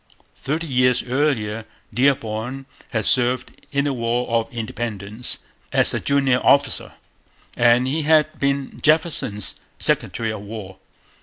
Thirty 0.35 0.65
years 0.65 1.03
earlier 1.03 1.63
Dearborn 1.93 2.65
had 2.89 3.05
served 3.05 3.51
in 3.71 3.85
the 3.85 3.93
War 3.93 4.27
of 4.29 4.51
Independence 4.51 5.37
as 5.71 5.93
a 5.93 5.99
junior 5.99 6.39
officer; 6.43 6.93
and 7.55 7.85
he 7.85 8.01
had 8.01 8.39
been 8.39 8.81
Jefferson's 8.81 9.61
Secretary 9.77 10.31
of 10.31 10.41
War. 10.41 10.77